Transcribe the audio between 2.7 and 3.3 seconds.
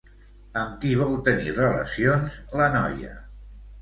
noia?